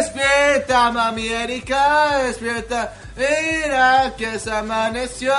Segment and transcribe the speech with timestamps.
[0.00, 5.32] Despierta, mami Erika, despierta, mira que se amaneció.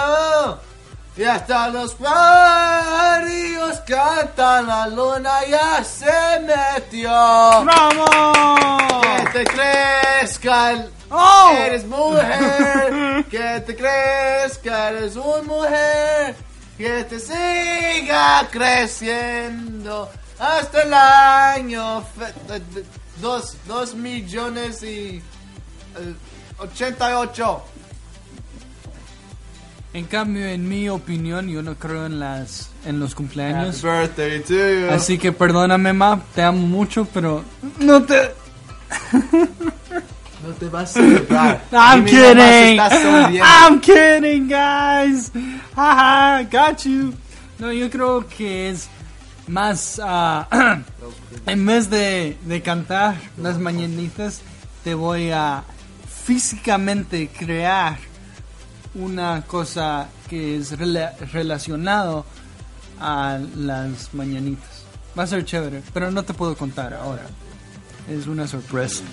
[1.17, 7.11] Y hasta los pájaros cantan, la luna ya se metió.
[7.11, 8.87] ¡Vamos!
[9.33, 11.53] Que te crezca, el- ¡Oh!
[11.59, 13.25] eres mujer.
[13.29, 16.35] Que te crezca, eres una mujer.
[16.77, 22.33] Que te siga creciendo hasta el año fe-
[23.21, 25.17] dos, dos millones y
[25.97, 26.13] eh,
[26.59, 27.61] ochenta y ocho.
[29.93, 33.81] En cambio, en mi opinión, yo no creo en las en los Happy cumpleaños.
[33.81, 34.89] birthday to you.
[34.89, 37.43] Así que perdóname, ma, te amo mucho, pero
[37.79, 38.31] no te.
[40.43, 41.61] no te vas a celebrar.
[41.73, 42.79] I'm kidding.
[43.43, 45.29] I'm kidding, guys.
[45.75, 47.13] Haha, got you.
[47.59, 48.87] No, yo creo que es
[49.47, 49.99] más.
[50.01, 50.47] ah,
[51.45, 54.41] en vez de, de cantar las mañanitas,
[54.83, 55.63] te voy a
[56.25, 57.97] físicamente crear
[58.93, 62.25] una cosa que es rela- relacionado
[62.99, 64.69] a las mañanitas.
[65.17, 67.23] Va a ser chévere, pero no te puedo contar ahora.
[68.09, 69.03] Es una sorpresa.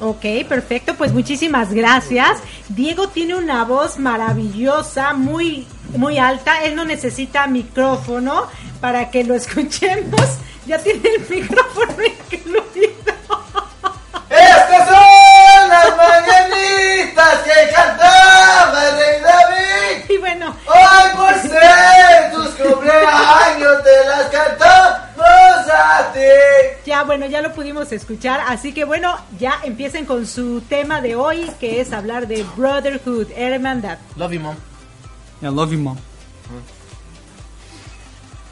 [0.00, 2.38] Ok, perfecto, pues muchísimas gracias.
[2.68, 6.64] Diego tiene una voz maravillosa, muy, muy alta.
[6.64, 8.42] Él no necesita micrófono
[8.76, 10.20] para que lo escuchemos.
[10.66, 11.92] Ya tiene el micrófono
[12.28, 13.14] incluido.
[14.28, 20.10] Estas son las mañanitas que cantaba el rey David.
[20.10, 26.18] Y bueno, Hoy por ser tus cumpleaños te las cantamos a ti.
[26.84, 28.40] ya bueno, ya lo pudimos escuchar.
[28.48, 33.28] Así que bueno, ya empiecen con su tema de hoy, que es hablar de brotherhood,
[33.36, 33.98] hermandad.
[34.16, 34.56] Love you, mom.
[35.42, 35.96] I love you, mom.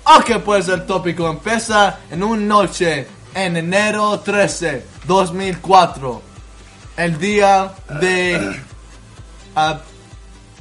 [0.06, 6.22] Ok, pues el tópico empieza en una noche en enero 13, 2004.
[6.98, 8.60] El día de...
[9.56, 9.80] ah,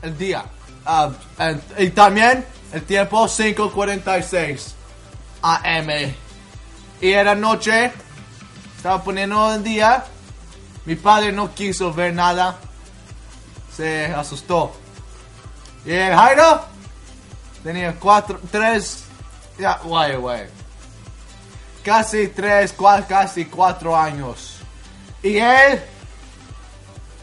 [0.02, 0.46] el día.
[0.86, 1.10] ah,
[1.78, 4.72] y también el tiempo 5.46
[5.42, 5.90] AM.
[7.02, 7.92] Y era noche.
[8.78, 10.06] Estaba poniendo el día.
[10.86, 12.58] Mi padre no quiso ver nada.
[13.76, 14.74] Se asustó.
[15.86, 16.62] Y el Jairo
[17.64, 19.03] tenía cuatro, tres,
[19.64, 20.42] ya, guay, guay.
[21.84, 24.56] Casi tres, cua- casi cuatro años.
[25.22, 25.80] Y él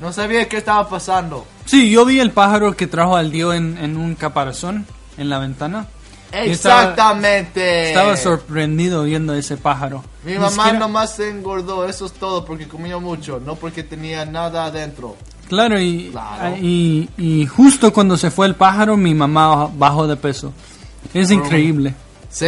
[0.00, 1.46] no sabía qué estaba pasando.
[1.66, 4.86] Sí, yo vi el pájaro que trajo al Dio en, en un caparazón
[5.16, 5.86] en la ventana.
[6.32, 7.88] Y estaba- Exactamente.
[7.88, 10.04] Estaba sorprendido viendo ese pájaro.
[10.24, 13.82] Mi Ni mamá siquiera- nomás se engordó, eso es todo, porque comió mucho, no porque
[13.82, 15.16] tenía nada adentro.
[15.48, 16.56] Claro, y, Claro.
[16.60, 20.52] y, y justo cuando se fue el pájaro, mi mamá bajó de peso.
[21.12, 21.94] Es increíble.
[22.30, 22.46] Sí,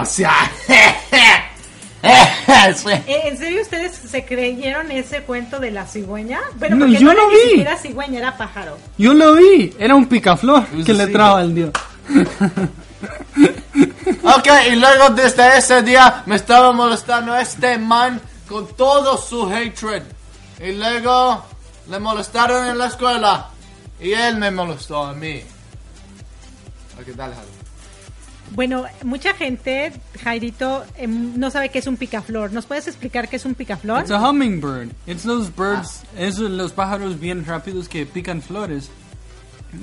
[0.00, 0.34] o sea.
[2.76, 2.90] sí.
[3.06, 6.40] Eh, ¿En serio ustedes se creyeron ese cuento de la cigüeña?
[6.56, 7.48] Bueno, No, yo no era lo ni vi.
[7.50, 8.78] siquiera cigüeña, era pájaro.
[8.98, 11.72] Yo lo vi, era un picaflor was que a le trajo al Dio.
[14.22, 20.02] Ok, y luego desde ese día me estaba molestando este man con todo su hatred.
[20.60, 21.44] Y luego
[21.88, 23.48] le molestaron en la escuela.
[24.00, 25.42] Y él me molestó a mí.
[27.00, 27.48] Ok, dale, Javi.
[28.54, 29.92] Bueno, mucha gente,
[30.22, 32.52] Jairito, em, no sabe qué es un picaflor.
[32.52, 34.00] ¿Nos puedes explicar qué es un picaflor?
[34.00, 34.90] It's a hummingbird.
[35.06, 38.90] It's those birds, es los pájaros bien rápidos que pican flores.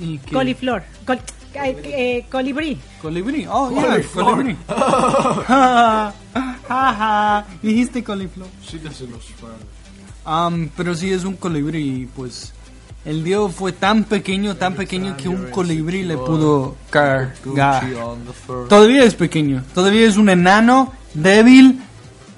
[0.00, 0.82] Y que- Coliflor.
[1.06, 1.20] Col-
[1.54, 2.76] eh, eh, colibrí.
[3.00, 3.46] Colibrí.
[3.48, 4.56] Oh, yeah, colibrí.
[4.68, 6.12] Ja,
[6.68, 7.46] ja, ja.
[7.62, 8.48] Dijiste coliflor.
[8.68, 9.24] Sí, que se los.
[10.26, 12.52] Um, pero sí es un colibrí, pues
[13.06, 17.84] el dio fue tan pequeño, tan pequeño que un colibrí le pudo cargar.
[18.68, 21.82] Todavía es pequeño, todavía es un enano débil.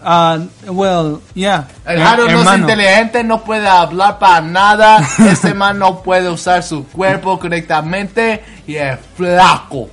[0.00, 1.66] Uh, well, yeah.
[1.86, 4.98] El Jaro no es inteligente, no puede hablar para nada.
[5.18, 9.88] Ese man no puede usar su cuerpo correctamente y es flaco.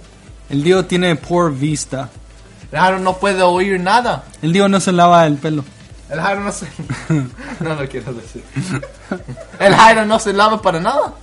[0.50, 2.10] El dio tiene poor vista.
[2.72, 4.26] El Jaro no puede oír nada.
[4.42, 5.64] El dio no se lava el pelo.
[6.10, 6.68] El Jairo no se...
[7.60, 8.44] no lo quiero decir.
[9.60, 11.14] El Jairo no se lava para nada.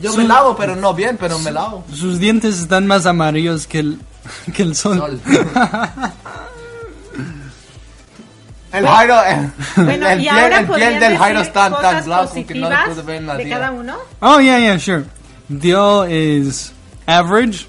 [0.00, 1.84] Yo me lavo, pero no bien, pero me lavo.
[1.92, 4.00] Sus dientes están más amarillos que el,
[4.54, 4.98] que el sol.
[4.98, 5.20] Sol.
[8.72, 9.52] El Jairo, el,
[9.84, 12.68] Bueno, el y piel, ahora el piel podrían del Jairo está tan blanco que no
[12.68, 13.56] le puede ver en la de día.
[13.56, 13.96] cada uno.
[14.20, 15.04] Oh yeah, yeah, sure.
[15.48, 16.72] Dio is
[17.06, 17.68] average.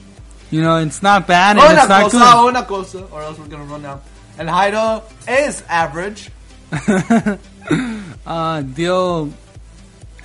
[0.50, 2.50] You know, it's not bad and Una it's not cosa, good.
[2.50, 4.01] una cosa, or else we're gonna run out.
[4.37, 6.29] El Jairo is average.
[8.25, 9.31] uh, Dio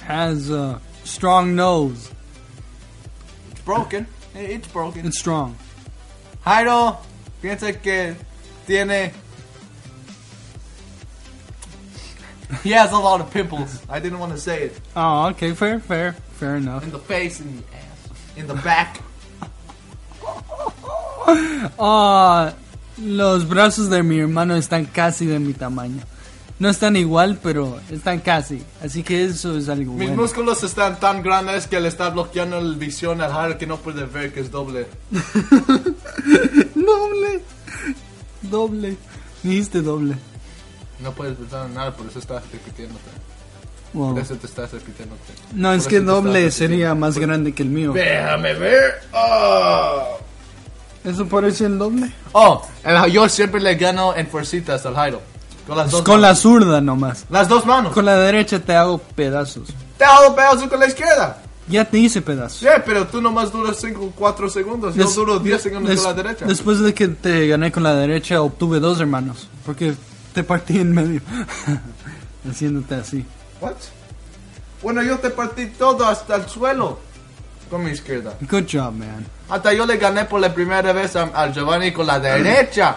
[0.01, 2.11] has a strong nose.
[3.53, 4.07] It's broken.
[4.35, 5.07] It's broken.
[5.07, 5.57] It's strong.
[6.45, 6.99] Jairo
[7.41, 8.17] piensa que
[8.67, 9.13] tiene.
[12.65, 13.81] He has a lot of pimples.
[13.89, 14.81] I didn't want to say it.
[14.97, 16.83] Oh, okay, fair, fair, fair enough.
[16.83, 19.01] In the face, in the ass, in the back.
[21.79, 22.55] Ah,
[23.05, 26.03] los brazos de mi hermano están casi de mi tamaño.
[26.59, 28.63] No están igual, pero están casi.
[28.85, 30.23] Así que eso es algo Mis bueno.
[30.23, 34.05] músculos están tan grandes que le está bloqueando la visión al Jairo que no puede
[34.05, 34.87] ver que es doble.
[36.75, 37.41] Doble.
[38.43, 38.97] Doble.
[39.43, 40.17] Dijiste doble.
[41.01, 43.11] No puedes pensar en nada, por eso estás repitiéndote.
[43.95, 44.13] Wow.
[44.13, 45.33] Por eso te estás repitiéndote.
[45.55, 47.93] No, es que doble sería más grande que el mío.
[47.93, 49.01] Déjame ver.
[49.13, 50.19] Oh.
[51.05, 52.13] ¿Eso parece el doble?
[52.33, 55.21] Oh, el- yo siempre le gano en fuercitas al Jairo.
[55.67, 57.25] Con las dos Con la zurda nomás.
[57.31, 57.93] Las dos manos.
[57.93, 59.69] Con la derecha te hago pedazos.
[59.97, 61.43] Te hago pedazos con la izquierda.
[61.69, 62.59] Ya te hice pedazos.
[62.59, 64.95] Sí, pero tú nomás duras 5 4 segundos.
[64.97, 66.45] Yo Des- duro 10 segundos des- con la derecha.
[66.45, 69.49] Después de que te gané con la derecha, obtuve dos hermanos.
[69.65, 69.95] Porque
[70.35, 71.21] te partí en medio.
[72.51, 73.25] Haciéndote así.
[73.61, 73.75] What?
[74.83, 76.99] Bueno, yo te partí todo hasta el suelo
[77.71, 78.35] con mi izquierda.
[78.51, 79.25] Good job, man.
[79.51, 82.97] Hasta yo le gané por la primera vez a- al Giovanni con la derecha.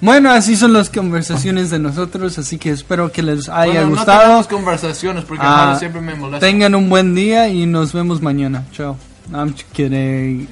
[0.00, 3.96] Bueno, así son las conversaciones de nosotros, así que espero que les haya Bueno, no
[3.96, 4.20] gustado.
[4.20, 6.46] tenemos conversaciones porque Ah, Jairo siempre me molesta.
[6.46, 8.64] tengan un buen día y nos vemos mañana.
[8.72, 8.96] Chao.
[9.32, 10.46] I'm just kidding.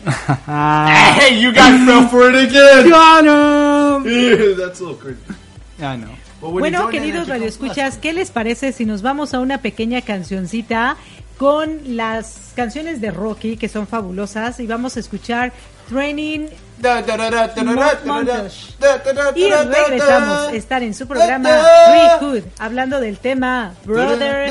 [0.47, 2.91] Hey, you guys fell for it again.
[2.91, 4.57] Got him.
[4.59, 5.19] That's so crazy.
[5.79, 6.11] I know.
[6.41, 10.97] Bueno, queridos radioescuchas, ¿qué les parece si nos vamos a una pequeña cancioncita
[11.39, 15.53] con las canciones de Rocky que son fabulosas y vamos a escuchar
[15.89, 16.49] Training
[19.37, 24.51] Y regresamos a estar en su programa Free Hood hablando del tema Brother.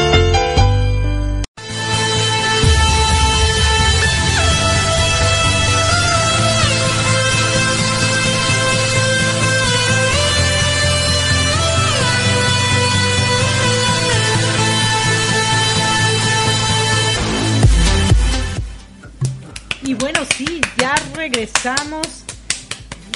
[21.45, 22.07] Regresamos.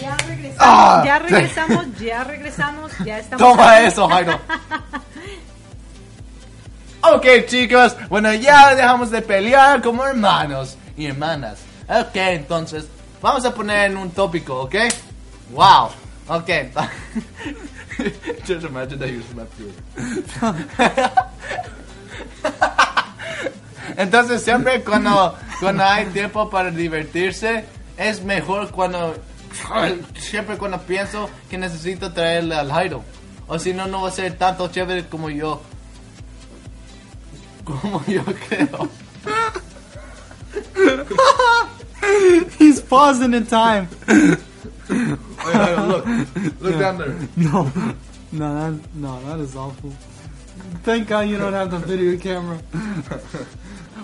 [0.01, 3.47] Ya regresamos, Ah, ya regresamos, ya regresamos, ya estamos.
[3.47, 3.85] Toma aquí.
[3.87, 4.39] eso, Jairo.
[7.07, 7.95] Ok, chicos.
[8.09, 11.59] Bueno, ya dejamos de pelear como hermanos y hermanas.
[11.87, 12.87] Ok, entonces,
[13.21, 14.73] vamos a poner en un tópico, ¿ok?
[15.51, 15.91] Wow.
[16.27, 16.49] Ok.
[18.47, 19.71] Just imagine that you slept through.
[23.97, 27.65] Entonces, siempre cuando, cuando hay tiempo para divertirse,
[27.97, 29.15] es mejor cuando.
[30.17, 33.03] Siempre cuando pienso que necesito traerle al Jairo.
[33.47, 35.61] O si no, no va a ser tanto chévere como yo.
[37.65, 38.89] Como yo creo.
[42.59, 43.87] He's pausing in time.
[44.87, 46.05] look,
[46.61, 47.15] look down there.
[47.35, 47.71] No,
[48.31, 49.91] no, that, no, that is awful.
[50.83, 52.59] Thank God you don't have the video camera.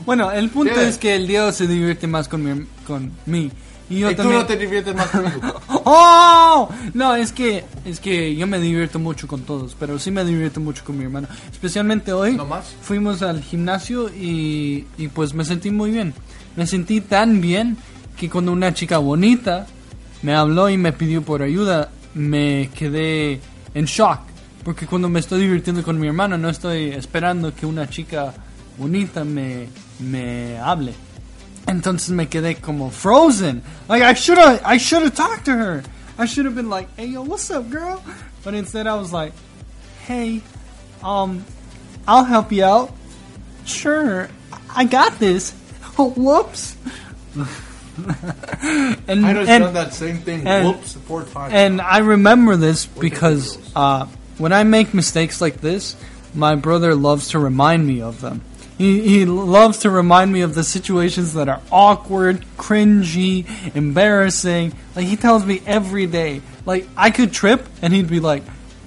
[0.06, 0.88] Bueno, el punto ¿Qué?
[0.88, 3.52] es que el Diego se divierte más con mi, con mí.
[3.92, 4.40] Y yo y tú también.
[4.40, 5.40] no te diviertes más conmigo.
[5.84, 6.70] ¡Oh!
[6.94, 10.62] No, es que, es que yo me divierto mucho con todos, pero sí me divierto
[10.62, 11.28] mucho con mi hermano.
[11.52, 12.74] Especialmente hoy ¿No más?
[12.82, 16.14] fuimos al gimnasio y, y pues me sentí muy bien.
[16.56, 17.78] Me sentí tan bien
[18.18, 19.68] que cuando una chica bonita
[20.22, 23.42] me habló y me pidió por ayuda, me quedé
[23.74, 24.20] en shock.
[24.64, 28.34] Porque cuando me estoy divirtiendo con mi hermano, no estoy esperando que una chica
[28.78, 29.68] bonita me,
[30.00, 30.94] me hable.
[31.72, 33.64] Entonces me quedé como frozen.
[33.88, 35.84] Like I should have, I should have talked to her.
[36.18, 38.04] I should have been like, "Hey, yo, what's up, girl?"
[38.44, 39.32] But instead, I was like,
[40.06, 40.42] "Hey,
[41.02, 41.46] um,
[42.06, 42.94] I'll help you out.
[43.64, 44.30] Sure,
[44.76, 45.54] I got this.
[45.98, 46.76] Oh, whoops."
[49.08, 50.46] and I just and, done that same thing.
[50.46, 51.54] and- Whoops, four times.
[51.54, 55.96] and I remember this because uh, when I make mistakes like this,
[56.36, 58.42] my brother loves to remind me of them.
[58.82, 63.46] He, he loves to remind me of the situations that are awkward, cringy,
[63.76, 64.74] embarrassing.
[64.96, 66.42] Like he tells me every day.
[66.66, 68.42] Like I could trip, and he'd be like,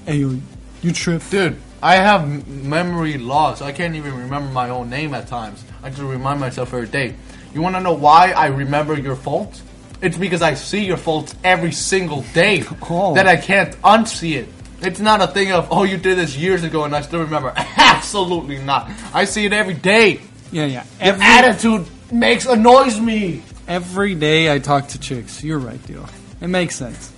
[0.05, 0.43] "Hey, you,
[0.83, 3.63] you tripped." Dude, I have memory loss.
[3.63, 5.63] I can't even remember my own name at times.
[5.81, 7.15] I just remind myself every day.
[7.55, 9.63] You want to know why I remember your faults?
[10.03, 13.15] It's because I see your faults every single day Oh.
[13.15, 14.49] that I can't unsee it.
[14.85, 17.53] It's not a thing of, oh, you did this years ago and I still remember.
[17.57, 18.91] Absolutely not.
[19.13, 20.21] I see it every day.
[20.53, 20.85] Yeah, yeah.
[21.03, 23.43] Your attitude makes annoys me.
[23.67, 25.43] every day I talk to chicks.
[25.43, 26.07] You're right, Dio.
[26.41, 27.13] It makes sense.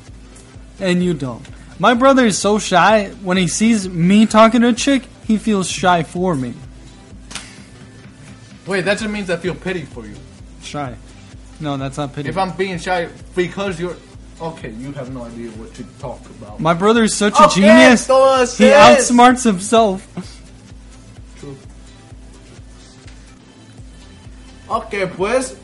[0.81, 1.45] And you don't.
[1.79, 3.09] My brother is so shy.
[3.23, 6.55] When he sees me talking to a chick, he feels shy for me.
[8.67, 10.15] Wait, that just means I feel pity for you.
[10.63, 10.97] Shy.
[11.61, 12.29] No, that's not pity.
[12.29, 13.97] If I'm being shy because you're.
[14.39, 16.61] Okay, you have no idea what you talk about.
[16.61, 18.07] My brother is such a genius.
[18.59, 20.07] He outsmarts himself.
[24.69, 25.57] Ok, pues,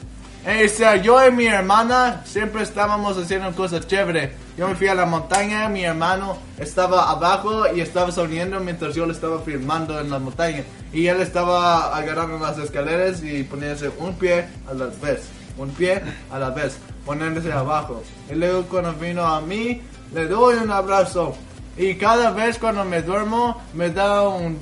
[0.47, 4.31] eh, o sea, yo y mi hermana siempre estábamos haciendo cosas chéveres.
[4.57, 9.05] Yo me fui a la montaña, mi hermano estaba abajo y estaba sonriendo mientras yo
[9.05, 10.62] le estaba filmando en la montaña.
[10.93, 15.23] Y él estaba agarrando las escaleras y poniéndose un pie a la vez,
[15.59, 18.03] un pie a la vez, poniéndose abajo.
[18.31, 19.81] Y luego cuando vino a mí,
[20.15, 21.35] le doy un abrazo.
[21.77, 24.59] Y cada vez cuando me duermo, me da un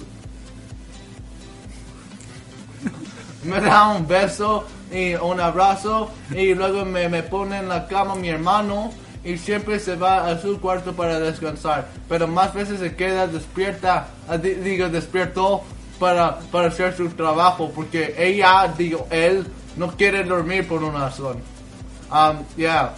[3.43, 8.15] me da un beso y un abrazo y luego me, me pone en la cama
[8.15, 8.93] mi hermano
[9.25, 11.89] y siempre se va a su cuarto para descansar.
[12.09, 15.63] Pero más veces se queda despierta, ah, di- digo despierto
[15.99, 19.47] para, para hacer su trabajo porque ella, digo él,
[19.81, 21.39] no quiere dormir por una razón.
[22.13, 22.95] Um, yeah.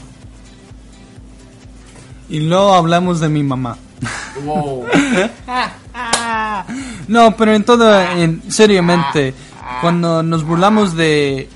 [2.28, 3.78] Y luego hablamos de mi mamá.
[4.44, 4.84] Wow.
[7.08, 9.34] No, pero en todo, en, seriamente,
[9.82, 11.48] cuando nos burlamos de,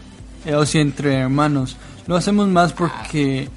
[0.45, 3.49] eh, o sea, entre hermanos, lo hacemos más porque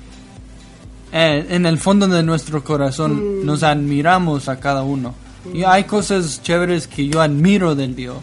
[1.11, 5.13] eh, en el fondo de nuestro corazón nos admiramos a cada uno.
[5.53, 8.17] Y hay cosas chéveres que yo admiro del Dios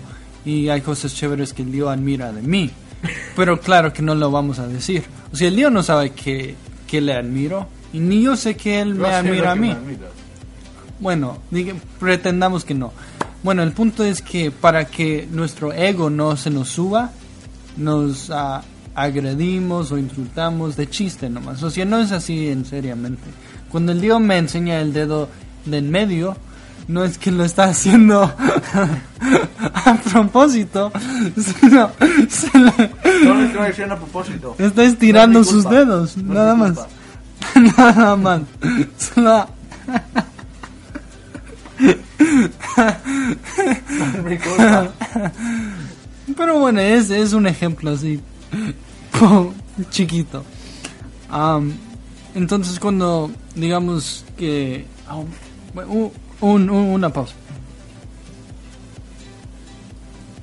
[0.45, 2.71] y hay cosas chéveres que el Dios admira de mí.
[3.35, 5.05] Pero claro que no lo vamos a decir.
[5.33, 6.55] O sea, el Dios no sabe que,
[6.87, 9.75] que le admiro y ni yo sé que él me Yo admira a mí.
[10.99, 11.39] Bueno,
[11.99, 12.93] pretendamos que no.
[13.43, 17.13] Bueno, el punto es que para que nuestro ego no se nos suba,
[17.77, 18.63] nos ah,
[18.95, 21.63] agredimos o insultamos de chiste nomás.
[21.63, 23.23] O sea, no es así en seriamente.
[23.71, 25.29] Cuando el Dios me enseña el dedo
[25.67, 26.37] de en medio,
[26.89, 28.23] no es que lo está haciendo
[29.75, 30.93] a propósito,
[31.61, 31.91] sino
[32.29, 32.91] se le
[33.25, 34.55] No lo diciendo a propósito.
[34.59, 36.79] está estirando No es sus dedos, No nada más.
[37.77, 38.43] nada más.
[38.99, 39.49] Solo-.
[46.37, 48.21] Pero bueno, es, es un ejemplo así,
[49.91, 50.45] chiquito.
[51.31, 51.73] Am,
[52.35, 54.87] entonces cuando digamos que...
[55.09, 57.35] ah, un- un- un- una pausa.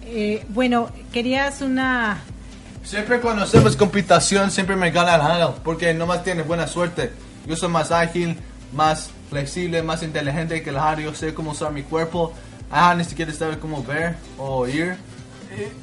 [0.05, 2.21] Eh, bueno, querías una...
[2.83, 7.12] Siempre cuando hacemos competición, siempre me gana el handle, porque nomás tiene buena suerte.
[7.47, 8.38] Yo soy más ágil,
[8.73, 11.03] más flexible, más inteligente que el Harry.
[11.06, 12.34] Yo sé cómo usar mi cuerpo.
[12.69, 14.97] Ah, ni siquiera sabe cómo ver o oír.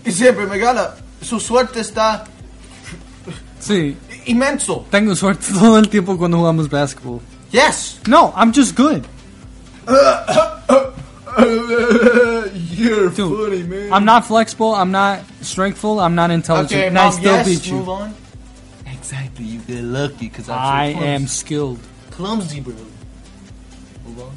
[0.05, 0.91] Y, y siempre me gana.
[1.23, 2.25] Su suerte está
[3.59, 3.97] Sí,
[4.27, 4.87] inmenso.
[4.91, 7.21] tengo suerte todo el tiempo cuando jugamos basketball.
[7.51, 7.99] Yes.
[8.07, 9.03] No, I'm just good.
[12.77, 13.93] You're Dude, funny, man.
[13.93, 17.47] I'm not flexible, I'm not strengthful, I'm not intelligent, Okay, and I mom, still yes,
[17.47, 17.75] beat you.
[17.77, 18.15] move on.
[18.87, 21.79] Exactly, you get lucky because I'm I so am skilled.
[22.11, 22.75] clumsy, bro.
[24.07, 24.31] Move on.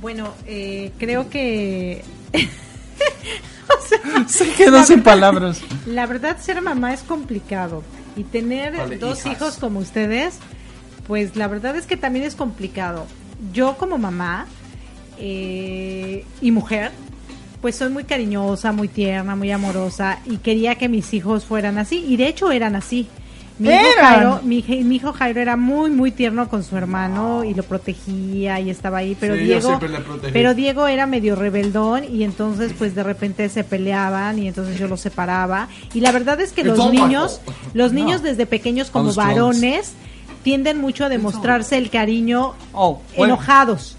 [0.00, 2.04] Bueno, eh, creo que...
[4.28, 5.60] Se quedó La sin verdad- palabras.
[5.86, 7.82] La verdad, ser mamá es complicado.
[8.16, 9.32] Y tener Vale, dos hijas.
[9.36, 10.36] hijos como ustedes,
[11.06, 13.06] pues la verdad es que también es complicado.
[13.52, 14.46] Yo como mamá
[15.18, 16.92] eh, y mujer,
[17.60, 22.04] pues soy muy cariñosa, muy tierna, muy amorosa y quería que mis hijos fueran así.
[22.08, 23.08] Y de hecho eran así.
[23.58, 23.82] Mi hijo.
[24.00, 28.58] Jairo, mi, mi hijo Jairo era muy, muy tierno con su hermano y lo protegía
[28.58, 29.14] y estaba ahí.
[29.20, 29.78] Pero Sí, Diego,
[30.32, 34.88] pero Diego era medio rebeldón y entonces pues de repente se peleaban y entonces yo
[34.88, 35.68] los separaba.
[35.92, 37.42] Y la verdad es que los niños,
[37.74, 39.92] los niños desde pequeños como varones
[40.42, 43.34] tienden mucho a demostrarse el cariño Oh, bueno.
[43.34, 43.96] enojados.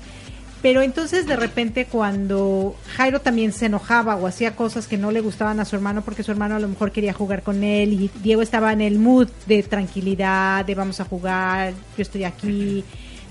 [0.62, 5.20] Pero entonces de repente cuando Jairo también se enojaba o hacía cosas que no le
[5.20, 8.12] gustaban a su hermano porque su hermano a lo mejor quería jugar con él y
[8.22, 12.84] Diego estaba en el mood de tranquilidad, de vamos a jugar, yo estoy aquí,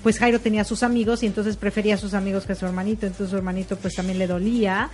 [0.03, 3.05] pues Jairo tenía sus amigos y entonces prefería a sus amigos que a su hermanito,
[3.05, 4.89] entonces su hermanito pues también le dolía.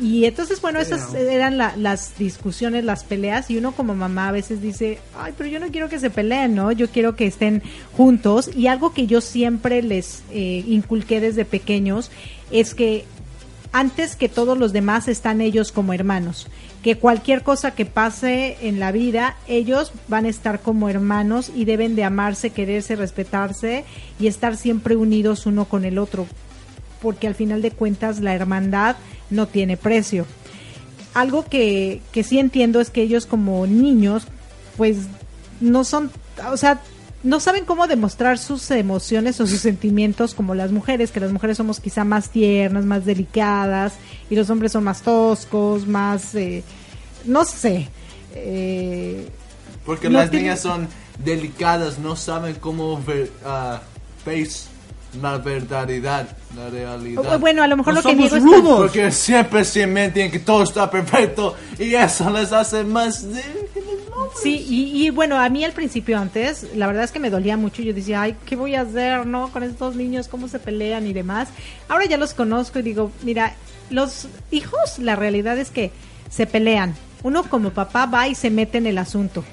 [0.00, 4.32] Y entonces, bueno, esas eran la- las discusiones, las peleas, y uno como mamá a
[4.32, 6.72] veces dice, ay, pero yo no quiero que se peleen, ¿no?
[6.72, 7.62] Yo quiero que estén
[7.96, 8.50] juntos.
[8.56, 12.10] Y algo que yo siempre les eh, inculqué desde pequeños
[12.50, 13.04] es que
[13.72, 16.48] antes que todos los demás están ellos como hermanos.
[16.82, 21.64] Que cualquier cosa que pase en la vida, ellos van a estar como hermanos y
[21.64, 23.84] deben de amarse, quererse, respetarse
[24.20, 26.26] y estar siempre unidos uno con el otro.
[27.04, 28.96] Porque al final de cuentas la hermandad
[29.28, 30.24] no tiene precio.
[31.12, 34.26] Algo que, que sí entiendo es que ellos como niños,
[34.78, 34.96] pues
[35.60, 36.10] no son,
[36.50, 36.80] o sea,
[37.22, 41.58] no saben cómo demostrar sus emociones o sus sentimientos como las mujeres, que las mujeres
[41.58, 43.92] somos quizá más tiernas, más delicadas,
[44.30, 46.64] y los hombres son más toscos, más, eh,
[47.26, 47.88] no sé.
[48.34, 49.28] eh,
[49.86, 50.88] Porque No las niñas son
[51.24, 53.82] delicadas, no saben cómo ver, ah,
[54.24, 54.73] face
[55.20, 57.38] la verdadidad, la realidad.
[57.38, 58.42] bueno, a lo mejor No lo que digo es.
[58.62, 63.26] Porque siempre se meten que todo está perfecto y eso les hace más...
[64.42, 67.56] Sí, y, y bueno, a mí al principio antes, la verdad es que me dolía
[67.56, 67.82] mucho.
[67.82, 69.52] Yo decía, ay, ¿qué voy a hacer, no?
[69.52, 71.48] Con estos niños, cómo se pelean y demás.
[71.88, 73.54] Ahora ya los conozco y digo, mira,
[73.90, 75.92] los hijos, la realidad es que
[76.30, 76.94] se pelean.
[77.22, 79.44] Uno como papá va y se mete en el asunto.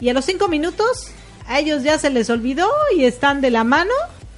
[0.00, 1.10] Y a los cinco minutos,
[1.46, 3.94] a ellos ya se les olvidó y están de la mano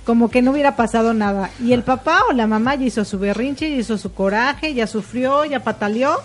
[0.08, 1.50] como que no hubiera pasado nada.
[1.62, 4.86] Y el papá o la mamá ya hizo su berrinche, ya hizo su coraje, ya
[4.86, 6.22] sufrió, ya pataleó.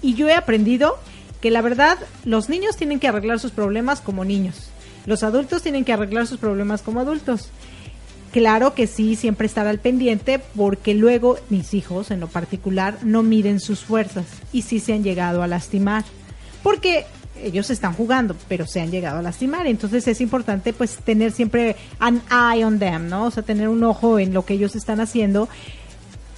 [0.00, 0.96] Y yo he aprendido
[1.40, 4.70] que la verdad los niños tienen que arreglar sus problemas como niños.
[5.06, 7.50] Los adultos tienen que arreglar sus problemas como adultos.
[8.30, 13.24] Claro que sí, siempre estar al pendiente porque luego mis hijos en lo particular no
[13.24, 16.04] miden sus fuerzas y sí se han llegado a lastimar.
[16.62, 17.06] Porque
[17.42, 19.66] ellos están jugando, pero se han llegado a lastimar.
[19.66, 23.24] Entonces es importante pues tener siempre an eye on them, ¿no?
[23.24, 25.48] O sea, tener un ojo en lo que ellos están haciendo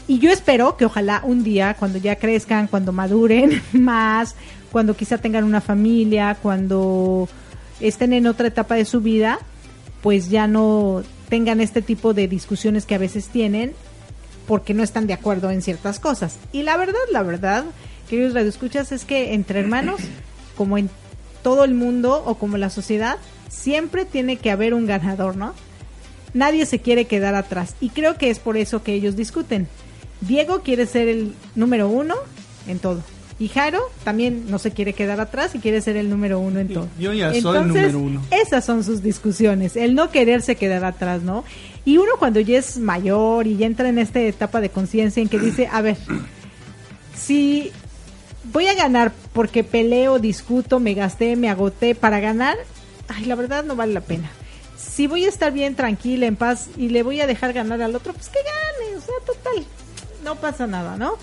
[0.09, 4.35] y yo espero que ojalá un día, cuando ya crezcan, cuando maduren más,
[4.71, 7.29] cuando quizá tengan una familia, cuando
[7.81, 9.39] estén en otra etapa de su vida,
[10.03, 13.73] pues ya no tengan este tipo de discusiones que a veces tienen
[14.47, 16.37] porque no están de acuerdo en ciertas cosas.
[16.53, 17.65] Y la verdad, la verdad,
[18.11, 20.01] queridos radioescuchas, es que entre hermanos,
[20.57, 20.91] como en
[21.43, 25.55] todo el mundo o como la sociedad, siempre tiene que haber un ganador, ¿no?
[26.35, 27.75] Nadie se quiere quedar atrás.
[27.81, 29.69] Y creo que es por eso que ellos discuten.
[30.21, 32.15] Diego quiere ser el número uno
[32.67, 33.03] en todo.
[33.39, 36.69] Y Jairo también no se quiere quedar atrás y quiere ser el número uno en
[36.69, 36.89] todo.
[36.99, 38.23] Yo ya soy el Entonces, número uno.
[38.31, 41.45] Esas son sus discusiones, el no quererse quedar atrás, ¿no?
[41.85, 45.29] Y uno cuando ya es mayor y ya entra en esta etapa de conciencia en
[45.29, 45.97] que dice, a ver,
[47.17, 47.73] si
[48.45, 52.57] voy a ganar porque peleo, discuto, me gasté, me agoté para ganar,
[53.09, 54.31] ay, la verdad no vale la pena.
[54.77, 57.95] Si voy a estar bien tranquila, en paz y le voy a dejar ganar al
[57.95, 59.65] otro, pues que gane, o sea, total,
[60.25, 61.15] no pasa nada, ¿no?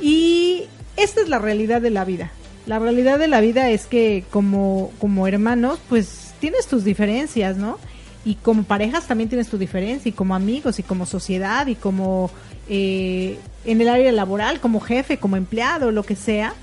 [0.00, 0.64] Y
[0.96, 2.32] esta es la realidad de la vida.
[2.66, 7.78] La realidad de la vida es que como, como hermanos, pues tienes tus diferencias, ¿no?
[8.24, 12.30] Y como parejas también tienes tu diferencia, y como amigos, y como sociedad, y como
[12.68, 16.54] eh, en el área laboral, como jefe, como empleado, lo que sea.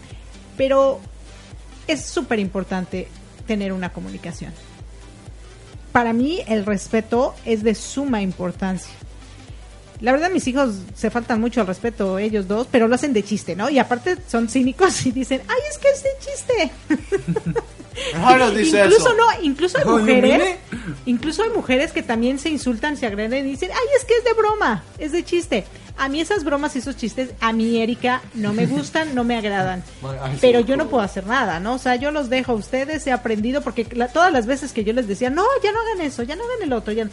[0.58, 1.00] Pero
[1.88, 3.08] es súper importante
[3.46, 4.54] tener una comunicación.
[5.92, 8.94] Para mí el respeto es de suma importancia.
[10.02, 13.24] La verdad mis hijos se faltan mucho al respeto ellos dos, pero lo hacen de
[13.24, 13.70] chiste, ¿no?
[13.70, 17.62] Y aparte son cínicos y dicen, ay, es que es de chiste.
[18.14, 19.16] Jairo dice incluso eso.
[19.16, 20.58] no, incluso hay mujeres,
[21.06, 24.24] incluso hay mujeres que también se insultan, se agreden y dicen, ay, es que es
[24.26, 25.64] de broma, es de chiste.
[25.98, 29.38] A mí esas bromas y esos chistes, a mí Erika, no me gustan, no me
[29.38, 29.84] agradan.
[30.42, 31.76] Pero yo no puedo hacer nada, ¿no?
[31.76, 34.84] O sea, yo los dejo a ustedes, he aprendido, porque la- todas las veces que
[34.84, 37.08] yo les decía, no, ya no hagan eso, ya no hagan el otro, ya...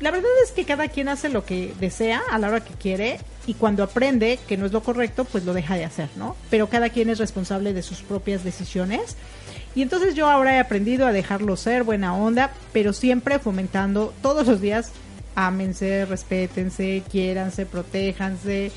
[0.00, 3.18] La verdad es que cada quien hace lo que desea a la hora que quiere
[3.46, 6.36] y cuando aprende que no es lo correcto, pues lo deja de hacer, ¿no?
[6.50, 9.16] Pero cada quien es responsable de sus propias decisiones.
[9.74, 14.46] Y entonces yo ahora he aprendido a dejarlo ser, buena onda, pero siempre fomentando todos
[14.46, 14.90] los días,
[15.36, 18.72] ámense, respétense, quiéranse, protéjanse,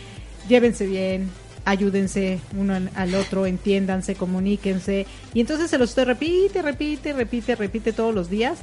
[0.48, 1.30] llévense bien,
[1.66, 5.08] ayúdense uno al- otro, entiéndanse, comuníquense.
[5.34, 8.60] Y entonces se los estoy repite, repite, repite, repite todos los días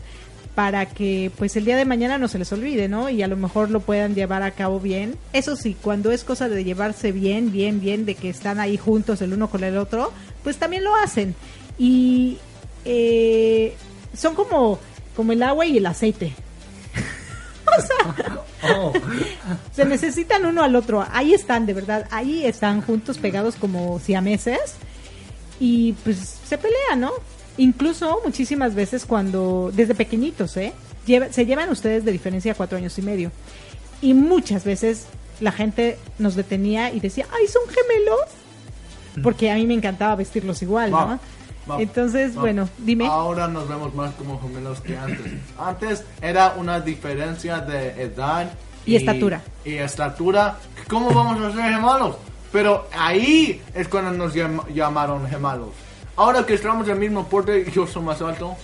[0.54, 3.10] para que pues el día de mañana no se les olvide, ¿no?
[3.10, 5.16] Y a lo mejor lo puedan llevar a cabo bien.
[5.34, 9.20] Eso sí, cuando es cosa de llevarse bien, bien, bien, de que están ahí juntos
[9.20, 11.34] el uno con el otro, pues también lo hacen.
[11.78, 12.38] Y
[12.86, 13.74] eh,
[14.16, 14.78] son como,
[15.14, 16.32] como el agua y el aceite.
[19.74, 21.04] Se necesitan uno al otro.
[21.12, 22.06] Ahí están, de verdad.
[22.10, 24.76] Ahí están juntos, pegados como siameses.
[25.60, 27.12] Y pues se pelean, ¿no?
[27.56, 30.72] Incluso muchísimas veces cuando, desde pequeñitos, ¿eh?
[31.30, 33.30] Se llevan ustedes de diferencia cuatro años y medio.
[34.02, 35.06] Y muchas veces
[35.40, 39.22] la gente nos detenía y decía, ¡ay, son gemelos!
[39.22, 41.18] Porque a mí me encantaba vestirlos igual, ¿no?
[41.78, 43.06] Entonces, bueno, dime.
[43.06, 45.32] Ahora nos vemos más como gemelos que antes.
[45.58, 48.50] Antes era una diferencia de edad
[48.84, 49.40] Y estatura.
[49.64, 50.58] Y estatura.
[50.88, 52.16] ¿Cómo vamos a ser gemelos?
[52.52, 55.70] Pero ahí es cuando nos llam- llamaron gemelos.
[56.16, 58.54] Ahora que estamos del mismo porte, yo soy más alto,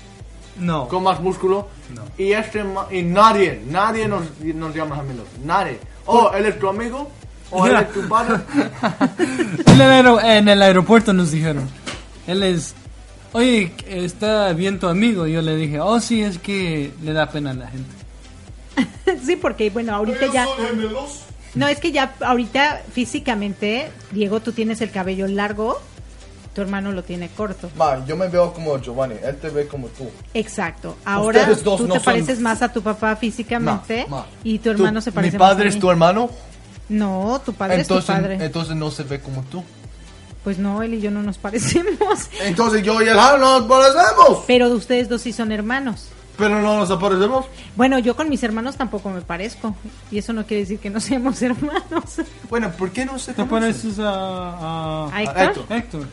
[0.58, 0.86] No.
[0.88, 1.68] con más músculo.
[1.94, 2.02] No.
[2.16, 5.26] Y este y nadie, nadie nos, nos llama gemelos.
[5.44, 5.78] Nadie.
[6.06, 7.10] Oh, él es tu amigo.
[7.50, 8.36] O él es tu padre.
[9.66, 11.68] En el, en el aeropuerto nos dijeron,
[12.26, 12.74] él es,
[13.32, 15.26] oye, está bien tu amigo.
[15.26, 17.90] Y yo le dije, oh sí, es que le da pena a la gente.
[19.24, 20.46] sí, porque, bueno, ahorita ya...
[21.54, 25.78] No, es que ya ahorita físicamente, Diego, tú tienes el cabello largo,
[26.54, 27.70] tu hermano lo tiene corto.
[27.76, 30.08] Ma, yo me veo como Giovanni, él te ve como tú.
[30.32, 30.96] Exacto.
[31.04, 34.26] Ahora tú no te son- pareces más a tu papá físicamente Ma, ma.
[34.44, 36.30] y tu hermano Tú- se parece Mi más padre a es tu hermano,
[36.88, 38.44] No, tu padre entonces, es tu padre.
[38.44, 39.62] entonces no se ve como tú.
[40.44, 42.28] Pues no, él y yo no nos parecemos.
[42.42, 44.44] Entonces yo y el Jairo nos parecemos.
[44.46, 46.08] Pero ustedes dos sí son hermanos.
[46.36, 47.44] Pero no nos aparecemos.
[47.76, 49.76] Bueno, yo con mis hermanos tampoco me parezco.
[50.10, 52.16] Y eso no quiere decir que no seamos hermanos.
[52.48, 54.08] Bueno, ¿por qué no se ¿Te pareces a,
[55.06, 55.42] ¿A a Héctor?
[55.44, 55.76] Héctor.
[55.76, 56.06] Héctor?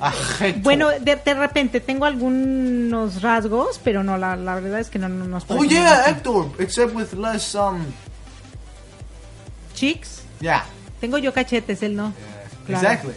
[0.00, 0.62] Ah, Héctor.
[0.62, 5.08] Bueno, de, de repente tengo algunos rasgos, pero no, la, la verdad es que no,
[5.08, 5.72] no nos Oh parecemos.
[5.72, 6.48] yeah, Hector.
[6.58, 7.78] Except with less um.
[9.74, 10.64] Chicks, Yeah.
[11.00, 12.12] tengo yo cachetes, él no.
[12.66, 12.86] Claro.
[12.88, 13.14] Exactly.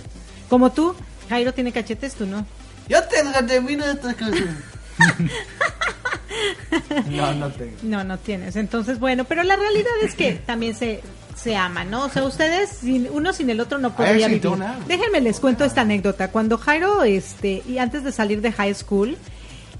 [0.53, 0.93] Como tú,
[1.29, 2.45] Jairo tiene cachetes, tú no.
[2.87, 4.55] Yo tengo que terminar esta canción.
[7.09, 7.71] No, no tengo.
[7.81, 8.55] No, no tienes.
[8.55, 11.01] Entonces, bueno, pero la realidad es que también se,
[11.35, 12.05] se aman, ¿no?
[12.05, 14.47] O sea, ustedes, sin, uno sin el otro no podría vivir.
[14.87, 16.27] Déjenme les cuento esta anécdota.
[16.29, 19.17] Cuando Jairo, este, y antes de salir de high school,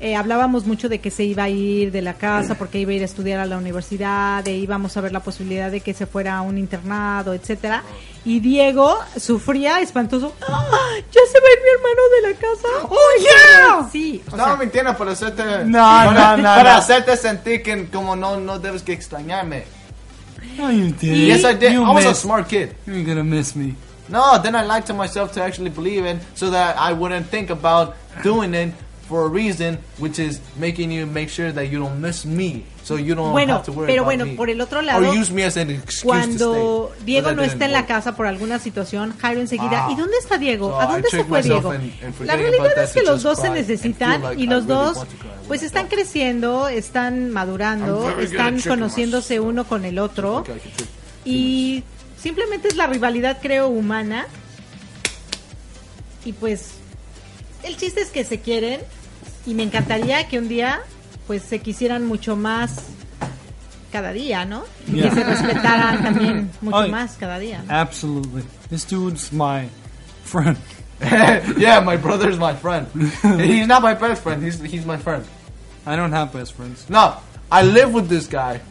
[0.03, 2.95] eh, hablábamos mucho de que se iba a ir de la casa porque iba a
[2.95, 6.05] ir a estudiar a la universidad, de íbamos a ver la posibilidad de que se
[6.05, 7.83] fuera a un internado, etcétera.
[8.25, 10.33] Y Diego sufría espantoso.
[10.47, 10.65] ¡Ah!
[11.11, 12.67] ¡Ya se va a ir mi hermano de la casa!
[12.89, 13.89] ¡Oh, yeah!
[13.91, 15.43] Sí, o Estaba sea, mintiendo para hacerte.
[15.65, 16.77] No, para, no, no, Para no.
[16.79, 19.63] hacerte sentir que como no, no debes que extrañarme.
[20.57, 21.27] No, you did.
[21.27, 21.71] Yes, I did.
[21.73, 22.69] You I was a missed- smart kid.
[22.85, 23.75] You're gonna miss me.
[24.09, 27.49] No, then I lied to myself to actually believe it so that I wouldn't think
[27.49, 28.73] about doing it
[29.13, 32.95] for a reason, which is making you make sure that you don't miss me, so
[32.97, 34.35] you don't Bueno, have to worry pero about bueno, me.
[34.35, 37.05] por el otro lado, or use me as an excuse Cuando to stay.
[37.05, 39.93] Diego no está en la casa por alguna situación, Jairo enseguida, Wow.
[39.93, 40.69] ¿y dónde está Diego?
[40.71, 41.73] So ¿A dónde se fue Diego?
[42.25, 45.05] La realidad es that que to los dos se necesitan like y los really dos
[45.47, 50.59] pues están creciendo, están madurando, están conociéndose uno con el otro Okay,
[51.23, 51.83] y
[52.19, 54.25] simplemente es la rivalidad creo humana
[56.25, 56.71] y pues
[57.63, 58.81] el chiste es que se quieren
[59.45, 60.81] y me encantaría que un día
[61.27, 62.75] pues se quisieran mucho más
[63.91, 64.63] cada día, ¿no?
[64.87, 65.09] Y Yeah.
[65.09, 66.91] que se respetaran también mucho Ay.
[66.91, 67.61] más cada día.
[67.67, 67.73] ¿no?
[67.73, 68.43] Absolutely.
[68.69, 69.67] This dude's my
[70.23, 70.57] friend.
[71.57, 72.87] yeah, my brother's my friend.
[73.41, 74.41] he's not my best friend.
[74.43, 75.23] He's he's my friend.
[75.85, 76.85] I don't have best friends.
[76.89, 77.17] No,
[77.51, 78.61] I live with this guy.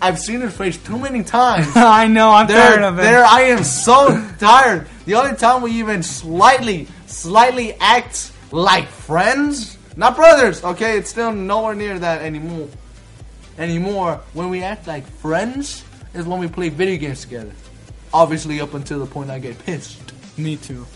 [0.00, 1.66] I've seen his face too many times.
[1.74, 3.02] I know, I'm tired of it.
[3.02, 4.86] there, I am so tired.
[5.06, 10.64] The only time we even slightly, slightly act like friends, not brothers.
[10.64, 12.68] Okay, it's still nowhere near that anymore.
[13.58, 15.84] Anymore, when we act like friends
[16.14, 17.52] is when we play video games together.
[18.14, 20.12] Obviously, up until the point I get pissed.
[20.38, 20.86] Me too.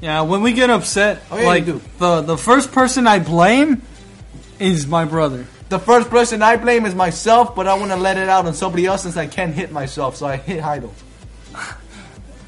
[0.00, 3.82] Yeah, when we get upset, Oh, yeah, like the the first person I blame
[4.58, 5.46] is my brother.
[5.68, 8.54] The first person I blame is myself, but I want to let it out on
[8.54, 10.92] somebody else since I can't hit myself, so I hit Heidel.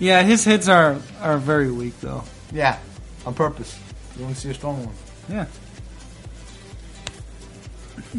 [0.01, 2.25] Yeah, his hits are are very weak though.
[2.53, 2.79] Yeah,
[3.25, 3.79] on purpose.
[4.16, 4.94] You want to see a strong one.
[5.29, 5.47] Yeah.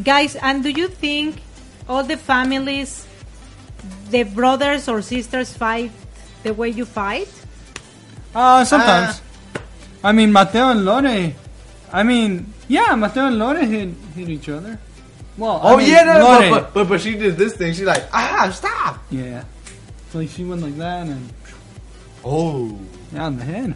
[0.04, 1.42] Guys, and do you think
[1.88, 3.06] all the families,
[4.10, 5.92] the brothers or sisters fight
[6.44, 7.30] the way you fight?
[8.34, 9.22] Uh, sometimes.
[10.04, 11.32] I mean, Mateo and Lore.
[11.94, 14.78] I mean, yeah, Mateo and Lore hit hit each other.
[15.38, 17.56] Well, I Oh mean, yeah, no, no, Lore- but, but, but but she did this
[17.56, 17.74] thing.
[17.74, 19.00] She's like, ah, stop.
[19.10, 19.44] yeah.
[20.12, 21.30] So like she went like that and
[22.24, 22.78] Oh.
[23.14, 23.74] yeah, on the head.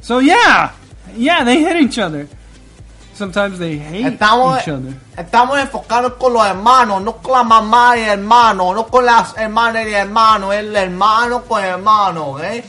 [0.00, 0.72] So yeah,
[1.14, 2.28] yeah, they hit each other.
[3.18, 4.94] Sometimes they hate Estamos, each other.
[5.16, 9.36] estamos enfocados con los hermanos, no con la mamá y el hermano, no con las
[9.36, 12.62] hermanas y el hermano, el hermano con el hermano, ¿eh?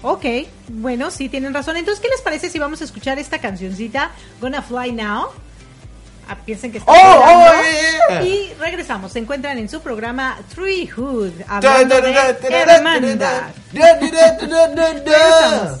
[0.00, 0.24] Ok,
[0.68, 1.76] bueno, sí, tienen razón.
[1.76, 5.26] Entonces, ¿qué les parece si vamos a escuchar esta cancioncita, Gonna Fly Now?
[6.30, 7.52] Ah, piensen que está Oh, oh,
[8.10, 8.22] yeah.
[8.22, 9.12] Y regresamos.
[9.12, 13.18] Se encuentran en su programa Treehood, Da, hablando de da, da, da, hermandad.
[13.18, 14.92] da, da, da, da, da, da, da.
[14.92, 15.80] Regresamos.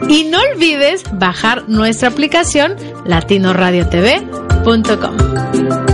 [0.08, 5.85] Y no olvides bajar nuestra aplicación latinoradiotv.com.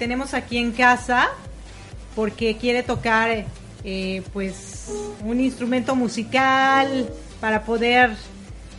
[0.00, 1.28] tenemos aquí en casa
[2.16, 3.44] porque quiere tocar
[3.84, 4.90] eh, pues
[5.22, 7.06] un instrumento musical
[7.38, 8.16] para poder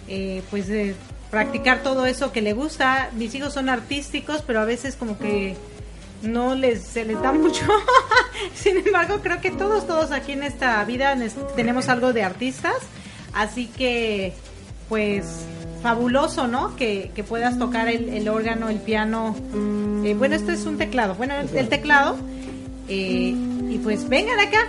[0.07, 0.95] eh, pues eh,
[1.30, 3.11] practicar todo eso que le gusta.
[3.13, 5.55] Mis hijos son artísticos pero a veces como que
[6.24, 7.67] no les se les da mucho.
[8.55, 11.15] Sin embargo creo que todos todos aquí en esta vida
[11.55, 12.78] tenemos algo de artistas.
[13.32, 14.34] Así que
[14.89, 15.45] pues
[15.82, 19.36] fabuloso no que, que puedas tocar el, el órgano el piano.
[20.06, 21.16] Eh, bueno esto es un teclado.
[21.16, 22.18] Bueno el, el teclado
[22.88, 23.34] eh,
[23.70, 24.60] y pues vengan acá.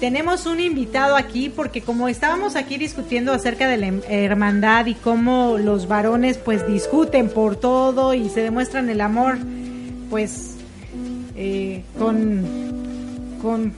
[0.00, 4.94] Tenemos un invitado aquí porque como estábamos aquí discutiendo acerca de la hem- hermandad y
[4.94, 9.38] cómo los varones pues discuten por todo y se demuestran el amor
[10.08, 10.54] pues
[11.36, 12.44] eh, con
[13.42, 13.72] con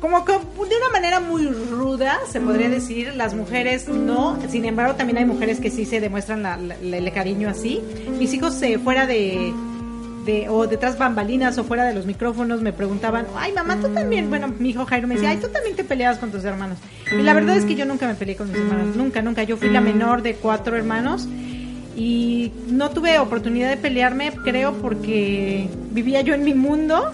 [0.00, 0.38] como que de
[0.76, 4.38] una manera muy ruda se podría decir las mujeres no.
[4.48, 7.80] Sin embargo también hay mujeres que sí se demuestran la- la- la- el cariño así.
[8.18, 9.52] Mis hijos eh, fuera de
[10.26, 14.28] de, o detrás bambalinas o fuera de los micrófonos me preguntaban, ay mamá, tú también,
[14.28, 16.78] bueno, mi hijo Jairo me decía, ay, tú también te peleabas con tus hermanos.
[17.16, 19.44] Y la verdad es que yo nunca me peleé con mis hermanos, nunca, nunca.
[19.44, 21.28] Yo fui la menor de cuatro hermanos
[21.96, 27.12] y no tuve oportunidad de pelearme, creo, porque vivía yo en mi mundo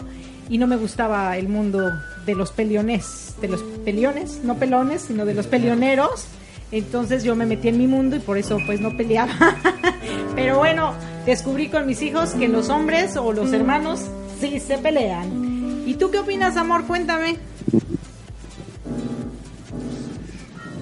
[0.49, 1.93] y no me gustaba el mundo
[2.27, 6.27] de los peliones, de los peliones, no pelones, sino de los pelioneros.
[6.71, 9.33] Entonces yo me metí en mi mundo y por eso pues no peleaba.
[10.35, 10.95] Pero bueno,
[11.27, 14.01] descubrí con mis hijos que los hombres o los hermanos
[14.41, 15.85] sí se pelean.
[15.87, 16.87] ¿Y tú qué opinas, amor?
[16.87, 17.37] Cuéntame.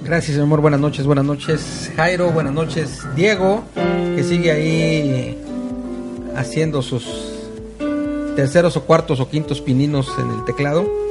[0.04, 0.60] Gracias, amor.
[0.60, 2.30] Buenas noches, buenas noches, Jairo.
[2.30, 5.38] Buenas noches, Diego, que sigue ahí
[6.36, 7.04] haciendo sus
[8.36, 11.09] terceros o cuartos o quintos pininos en el teclado.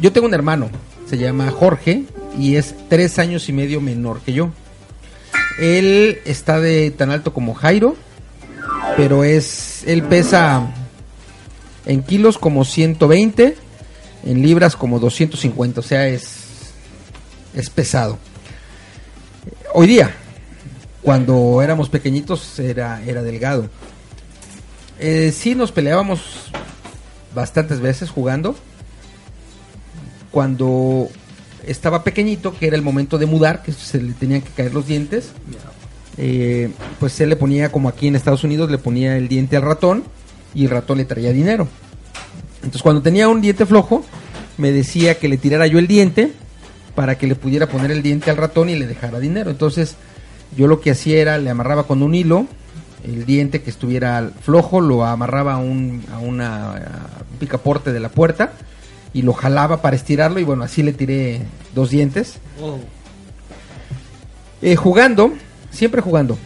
[0.00, 0.70] Yo tengo un hermano,
[1.08, 2.04] se llama Jorge
[2.38, 4.50] y es tres años y medio menor que yo.
[5.58, 7.96] Él está de tan alto como Jairo,
[8.96, 10.72] pero es él pesa
[11.86, 13.56] en kilos como 120,
[14.24, 16.44] en libras como 250, o sea, es
[17.54, 18.18] es pesado.
[19.72, 20.14] Hoy día,
[21.02, 23.68] cuando éramos pequeñitos, era, era delgado.
[24.98, 26.50] Eh, sí nos peleábamos
[27.34, 28.56] bastantes veces jugando.
[30.34, 31.10] Cuando
[31.64, 34.88] estaba pequeñito, que era el momento de mudar, que se le tenían que caer los
[34.88, 35.30] dientes,
[36.16, 39.62] eh, pues él le ponía, como aquí en Estados Unidos, le ponía el diente al
[39.62, 40.02] ratón
[40.52, 41.68] y el ratón le traía dinero.
[42.56, 44.04] Entonces cuando tenía un diente flojo,
[44.58, 46.32] me decía que le tirara yo el diente
[46.96, 49.52] para que le pudiera poner el diente al ratón y le dejara dinero.
[49.52, 49.94] Entonces
[50.56, 52.48] yo lo que hacía era le amarraba con un hilo
[53.04, 56.42] el diente que estuviera flojo, lo amarraba a un, a un
[57.38, 58.54] picaporte de la puerta
[59.14, 61.40] y lo jalaba para estirarlo y bueno, así le tiré
[61.72, 62.34] dos dientes.
[64.60, 65.32] Eh, jugando,
[65.70, 66.36] siempre jugando.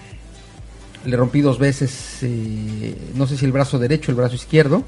[1.04, 4.84] Le rompí dos veces, eh, no sé si el brazo derecho o el brazo izquierdo,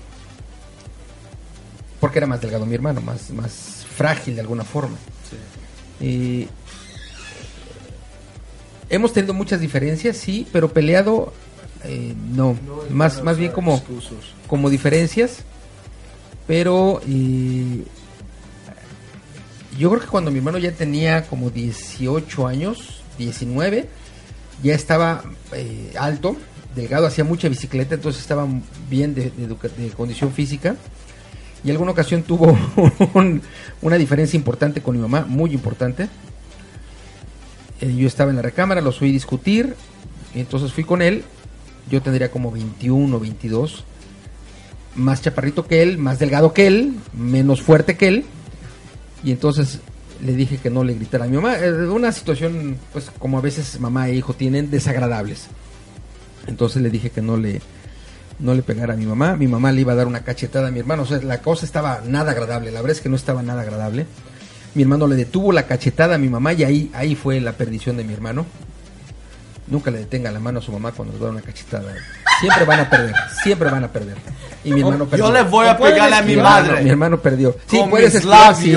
[2.00, 4.96] porque era más delgado mi hermano, más, más frágil de alguna forma.
[6.00, 6.48] Eh,
[8.90, 11.32] hemos tenido muchas diferencias, sí, pero peleado,
[12.34, 12.58] no.
[12.90, 13.82] más, más bien como,
[14.46, 15.44] como diferencias.
[16.50, 17.00] Pero
[19.78, 23.88] yo creo que cuando mi hermano ya tenía como 18 años, 19,
[24.60, 25.22] ya estaba
[25.52, 26.36] eh, alto
[26.74, 28.48] delgado, hacía mucha bicicleta, entonces estaba
[28.88, 29.30] bien de,
[29.96, 30.74] condición física.
[31.62, 32.58] Y alguna ocasión tuvo
[33.14, 33.42] un-
[33.80, 36.08] una diferencia importante con mi mamá, muy importante.
[37.80, 39.76] Eh, yo estaba en la recámara, los oí discutir,
[40.34, 41.22] entonces fui con él.
[41.88, 43.84] Yo tendría como 21 o 22,
[44.94, 48.24] más chaparrito que él, más delgado que él, menos fuerte que él.
[49.22, 49.80] Y entonces
[50.24, 51.56] le dije que no le gritara a mi mamá.
[51.92, 55.46] Una situación, pues como a veces mamá e hijo tienen, desagradables.
[56.46, 57.60] Entonces le dije que no le,
[58.38, 59.36] no le pegara a mi mamá.
[59.36, 61.02] Mi mamá le iba a dar una cachetada a mi hermano.
[61.02, 62.70] O sea, la cosa estaba nada agradable.
[62.70, 64.06] La verdad es que no estaba nada agradable.
[64.74, 67.96] Mi hermano le detuvo la cachetada a mi mamá y ahí, ahí fue la perdición
[67.96, 68.46] de mi hermano.
[69.66, 71.92] Nunca le detenga la mano a su mamá cuando le da una cachetada.
[72.40, 74.16] Siempre van a perder, siempre van a perder.
[74.64, 75.26] Y mi hermano perdió.
[75.26, 76.84] Yo le voy a ¿O pueden pegarle a mi hermano- madre.
[76.84, 77.56] Mi hermano perdió.
[77.66, 78.76] Sí, Con puedes mis sí,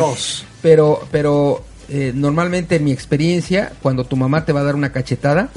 [0.61, 4.91] pero, pero eh, normalmente en mi experiencia, cuando tu mamá te va a dar una
[4.91, 5.49] cachetada,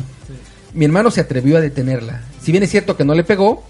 [0.74, 2.22] mi hermano se atrevió a detenerla.
[2.42, 3.64] Si bien es cierto que no le pegó,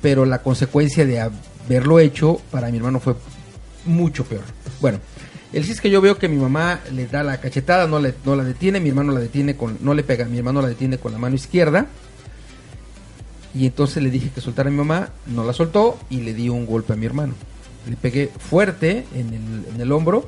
[0.00, 3.14] pero la consecuencia de haberlo hecho para mi hermano fue
[3.84, 4.42] mucho peor.
[4.80, 4.98] Bueno,
[5.52, 8.14] el sí es que yo veo que mi mamá le da la cachetada, no, le,
[8.24, 10.98] no la detiene, mi hermano la detiene con, no le pega, mi hermano la detiene
[10.98, 11.86] con la mano izquierda.
[13.54, 16.48] Y entonces le dije que soltara a mi mamá, no la soltó y le di
[16.48, 17.34] un golpe a mi hermano.
[17.88, 20.26] Le pegué fuerte en el, en el hombro.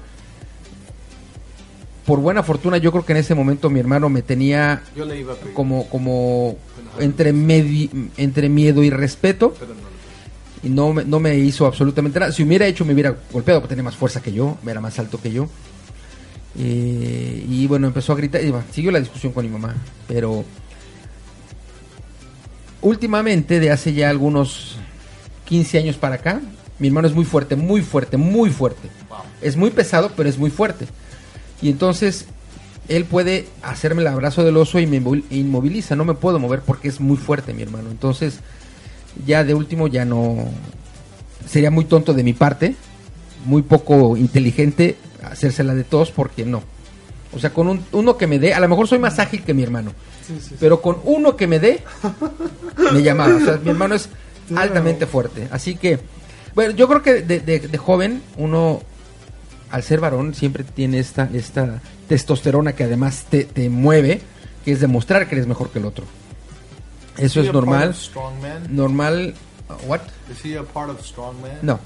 [2.07, 5.19] Por buena fortuna, yo creo que en ese momento mi hermano me tenía Yo le
[5.21, 5.55] iba a pegar.
[5.55, 6.59] como, como
[6.99, 9.55] entre, medi- entre miedo y respeto.
[10.63, 12.31] Y no me, no me hizo absolutamente nada.
[12.33, 15.19] Si hubiera hecho, me hubiera golpeado, porque tenía más fuerza que yo, era más alto
[15.21, 15.49] que yo.
[16.59, 18.43] Eh, y bueno, empezó a gritar.
[18.45, 19.75] Y bueno, siguió la discusión con mi mamá.
[20.07, 20.45] Pero
[22.85, 24.77] últimamente, de hace ya algunos
[25.47, 26.41] 15 años para acá,
[26.79, 28.89] mi hermano es muy fuerte, muy fuerte, muy fuerte.
[29.41, 30.87] Es muy pesado, pero es muy fuerte.
[31.63, 32.27] Y entonces
[32.89, 35.97] él puede hacerme el abrazo del oso y me inmov- inmoviliza.
[35.97, 37.91] No me puedo mover porque es muy fuerte mi hermano.
[37.91, 38.39] Entonces,
[39.27, 40.37] ya de último, ya no.
[41.49, 42.75] Sería muy tonto de mi parte,
[43.45, 46.63] muy poco inteligente hacérsela de todos porque no.
[47.33, 49.55] O sea, con un- uno que me dé, a lo mejor soy más ágil que
[49.55, 49.93] mi hermano,
[50.61, 51.83] pero con uno que me dé,
[52.93, 53.35] me llamaba.
[53.37, 54.09] O sea, mi hermano es
[54.57, 55.49] altamente fuerte.
[55.51, 55.99] Así que,
[56.55, 58.81] bueno, yo creo que de, de- de joven uno,
[59.71, 64.21] al ser varón, siempre tiene esta, esta testosterona que además te, te mueve,
[64.65, 66.05] que es demostrar que eres mejor que el otro.
[67.17, 67.89] Eso es normal.
[68.71, 69.35] Normal.
[69.87, 70.01] ¿What?
[70.33, 71.59] Is he a part of Strongman?
[71.63, 71.79] No.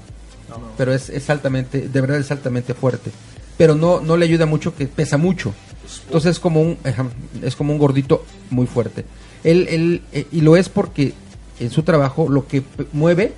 [0.77, 3.11] Pero es, es altamente, de verdad es altamente fuerte.
[3.57, 5.53] Pero no, no le ayuda mucho que pesa mucho.
[6.05, 6.77] Entonces es como un,
[7.41, 9.05] es como un gordito muy fuerte.
[9.43, 11.13] Él, él, eh, y lo es porque
[11.59, 12.63] en su trabajo lo que
[12.93, 13.33] mueve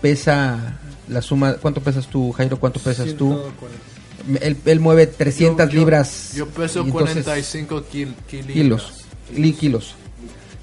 [0.00, 0.78] pesa
[1.08, 1.54] la suma.
[1.54, 2.58] ¿Cuánto pesas tú, Jairo?
[2.58, 3.40] ¿Cuánto pesas tú?
[4.40, 6.32] Él, él mueve 300 Yo- yo- libras.
[6.34, 8.92] Yo peso y entonces- 45 kil- kilos.
[9.32, 9.56] kilos.
[9.58, 9.94] Kilos.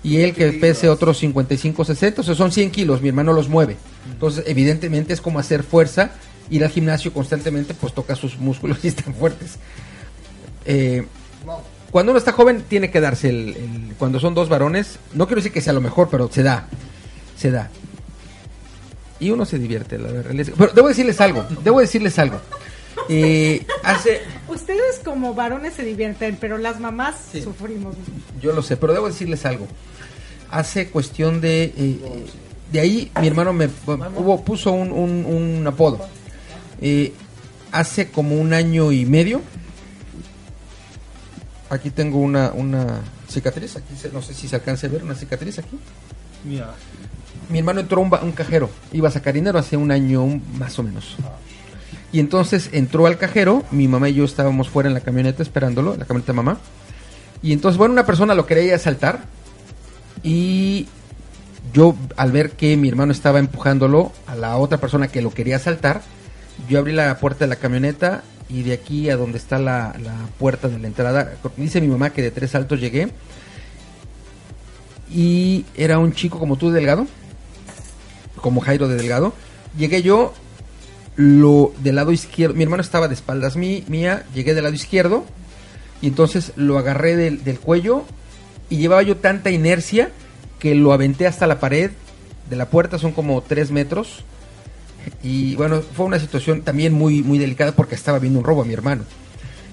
[0.04, 3.48] Y él que pese otros 55, 60, o sea, son 100 kilos, mi hermano los
[3.48, 3.78] mueve.
[4.12, 6.12] Entonces, evidentemente es como hacer fuerza,
[6.50, 9.52] ir al gimnasio constantemente, pues toca sus músculos y están fuertes.
[10.66, 11.06] Eh,
[11.92, 15.40] cuando uno está joven, tiene que darse el, el- Cuando son dos varones, no quiero
[15.42, 16.68] decir que sea lo mejor, pero se da.
[17.38, 17.70] Se da.
[19.20, 20.32] Y uno se divierte, la verdad.
[20.32, 22.40] Les- Pero debo decirles algo, debo decirles algo.
[23.10, 24.22] Eh, hace...
[24.48, 27.42] Ustedes como varones se divierten, pero las mamás Sí.
[27.42, 27.96] sufrimos.
[28.42, 29.68] Yo lo sé, pero debo decirles algo.
[30.50, 31.64] Hace cuestión de...
[31.66, 32.26] eh, eh,
[32.72, 33.70] de ahí mi hermano me
[34.18, 36.00] hubo, puso un, un- un apodo.
[36.82, 37.14] Eh,
[37.72, 39.42] hace como un año y medio.
[41.74, 43.00] Aquí tengo una, una
[43.30, 43.76] cicatriz.
[43.78, 45.78] Aquí se- no sé si se alcanza a ver una cicatriz aquí.
[46.46, 46.74] Mira.
[47.50, 48.70] Mi hermano entró a un, cajero.
[48.92, 50.26] Iba a sacar dinero hace un año
[50.58, 51.16] más o menos.
[52.12, 53.64] Y entonces entró al cajero.
[53.72, 56.58] Mi mamá y yo estábamos fuera en la camioneta esperándolo, en la camioneta de mamá.
[57.42, 59.22] Y entonces, bueno, una persona lo quería asaltar.
[60.24, 60.88] Y
[61.74, 65.56] yo, al ver que mi hermano estaba empujándolo a la otra persona que lo quería
[65.58, 66.02] asaltar,
[66.70, 70.16] yo abrí la puerta de la camioneta y de aquí a donde está la, la
[70.38, 73.10] puerta de la entrada, dice mi mamá que de tres saltos llegué.
[75.12, 77.08] Y era un chico como tú, delgado,
[78.36, 79.34] como Jairo de Delgado.
[79.78, 80.34] Llegué yo,
[81.16, 85.26] lo del lado izquierdo, mi hermano estaba de espaldas mí, mía, llegué del lado izquierdo
[86.02, 88.04] y entonces lo agarré del, del cuello
[88.70, 90.12] y llevaba yo tanta inercia
[90.60, 91.92] que lo aventé hasta la pared
[92.50, 94.24] de la puerta, son como tres metros.
[95.24, 98.66] Y bueno, fue una situación también muy, muy delicada porque estaba viendo un robo a
[98.66, 99.04] mi hermano.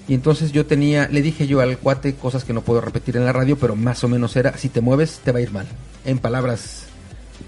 [0.09, 3.25] Y entonces yo tenía, le dije yo al cuate cosas que no puedo repetir en
[3.25, 5.67] la radio, pero más o menos era, si te mueves te va a ir mal.
[6.05, 6.85] En palabras,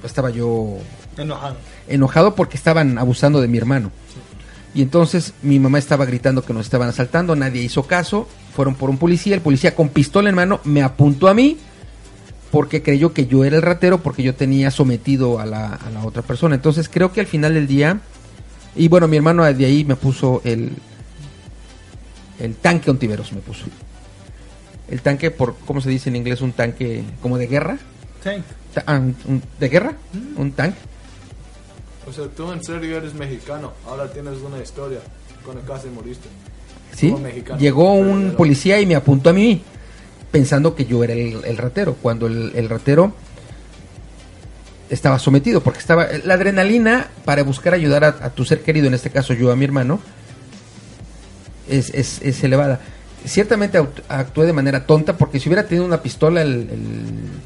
[0.05, 0.78] estaba yo
[1.16, 1.57] Enojado.
[1.88, 3.90] enojado porque estaban abusando de mi hermano.
[4.74, 8.90] Y entonces mi mamá estaba gritando que nos estaban asaltando, nadie hizo caso, fueron por
[8.90, 11.59] un policía, el policía con pistola en mano me apuntó a mí
[12.53, 16.05] porque creyó que yo era el ratero porque yo tenía sometido a la, a la
[16.05, 16.55] otra persona.
[16.55, 17.98] Entonces creo que al final del día,
[18.76, 20.70] y bueno, mi hermano de ahí me puso el,
[22.38, 23.64] el tanque ontiveros, me puso.
[24.88, 26.40] El tanque, por ¿cómo se dice en inglés?
[26.42, 27.78] Un tanque como de guerra.
[28.22, 28.42] Tank.
[28.74, 29.94] Ta- ah, un- un- ¿De guerra?
[30.36, 30.76] Un tanque.
[32.07, 33.72] O sea, tú en serio eres mexicano.
[33.88, 34.98] Ahora tienes una historia
[35.44, 36.28] con el casi moriste.
[36.94, 37.14] ¿sí?
[37.59, 39.62] Llegó un policía y me apuntó a mí,
[40.33, 43.12] pensando que yo era el, el ratero, cuando el, el ratero
[44.91, 48.95] estaba sometido, porque estaba la adrenalina para buscar ayudar a, a tu ser querido, en
[48.95, 50.01] este caso yo a mi hermano,
[51.68, 52.80] es, es, es elevada.
[53.24, 53.78] Ciertamente
[54.09, 56.66] actué de manera tonta, porque si hubiera tenido una pistola, el-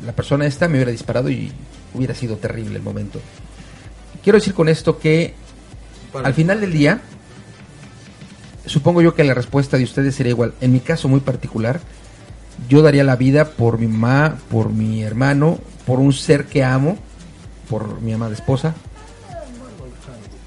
[0.04, 1.52] la persona esta me hubiera disparado y
[1.94, 3.20] hubiera sido terrible el momento.
[4.24, 5.34] Quiero decir con esto que
[6.14, 7.00] al final del día,
[8.64, 10.54] supongo yo que la respuesta de ustedes sería igual.
[10.60, 11.78] En mi caso muy particular,
[12.68, 16.96] yo daría la vida por mi mamá, por mi hermano, por un ser que amo,
[17.68, 18.74] por mi amada esposa.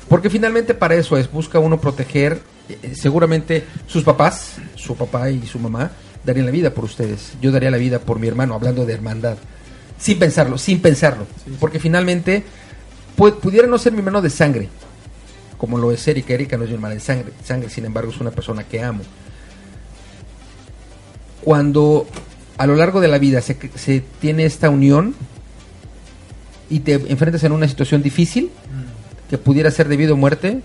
[0.07, 5.45] Porque finalmente para eso es, busca uno proteger, eh, seguramente sus papás, su papá y
[5.45, 5.91] su mamá,
[6.25, 7.33] darían la vida por ustedes.
[7.41, 9.37] Yo daría la vida por mi hermano, hablando de hermandad.
[9.99, 11.25] Sin pensarlo, sin pensarlo.
[11.59, 12.43] Porque finalmente
[13.17, 14.69] pu- pudiera no ser mi hermano de sangre,
[15.57, 16.33] como lo es Erika.
[16.33, 19.01] Erika no es mi hermana de sangre, sangre, sin embargo, es una persona que amo.
[21.43, 22.07] Cuando
[22.57, 25.15] a lo largo de la vida se, se tiene esta unión
[26.69, 28.51] y te enfrentas en una situación difícil,
[29.29, 30.61] que pudiera ser debido a muerte,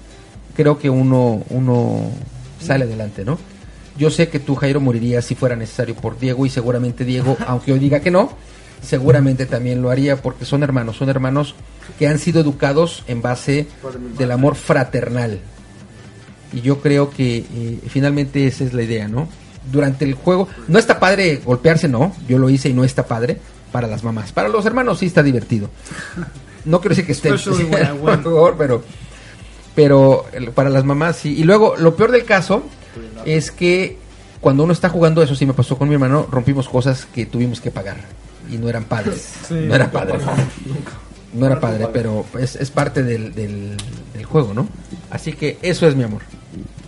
[0.57, 2.11] creo que uno, uno
[2.61, 3.39] sale adelante, ¿no?
[3.97, 7.71] Yo sé que tú, Jairo, morirías si fuera necesario por Diego y seguramente Diego, aunque
[7.71, 8.33] yo diga que no,
[8.83, 11.55] seguramente también lo haría porque son hermanos, son hermanos
[11.99, 13.67] que han sido educados en base
[14.19, 15.41] del amor fraternal.
[16.53, 19.29] Y yo creo que eh, finalmente esa es la idea, ¿no?
[19.71, 23.39] Durante el juego, no está padre golpearse, no, yo lo hice y no está padre
[23.73, 24.33] para las mamás.
[24.33, 25.71] Para los hermanos sí está divertido.
[26.65, 27.37] No quiero decir que esté
[28.23, 28.85] favor, pero
[29.75, 31.35] pero para las mamás sí.
[31.37, 32.63] Y luego lo peor del caso
[33.25, 33.99] es que
[34.41, 37.61] cuando uno está jugando eso sí me pasó con mi hermano, rompimos cosas que tuvimos
[37.61, 37.97] que pagar
[38.51, 39.35] y no eran padres.
[39.49, 39.55] Sí.
[39.55, 40.19] no era padre.
[41.33, 43.77] No era padre, pero es, es parte del, del,
[44.13, 44.69] del juego, ¿no?
[45.11, 46.23] Así que eso es mi amor.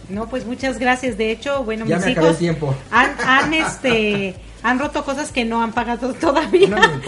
[0.08, 1.16] No, pues muchas gracias.
[1.18, 2.74] De hecho, bueno, Ya mis me hijos tiempo.
[2.90, 7.00] han, han, este, han roto cosas que no han pagado todavía.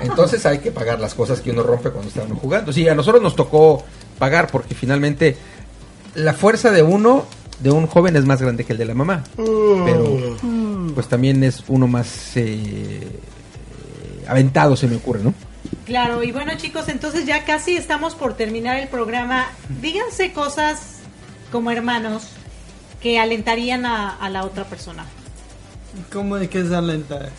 [0.00, 2.72] Entonces hay que pagar las cosas que uno rompe cuando está uno jugando.
[2.72, 3.84] Sí, a nosotros nos tocó
[4.18, 5.36] pagar porque finalmente
[6.14, 7.24] la fuerza de uno,
[7.60, 9.24] de un joven, es más grande que el de la mamá.
[9.36, 10.36] Pero
[10.94, 13.00] pues también es uno más eh,
[14.26, 15.34] aventado, se me ocurre, ¿no?
[15.84, 19.46] Claro, y bueno chicos, entonces ya casi estamos por terminar el programa.
[19.80, 20.97] Díganse cosas
[21.52, 22.28] como hermanos
[23.00, 25.04] que alentarían a, a la otra persona.
[26.12, 27.30] ¿Cómo de qué es alentar?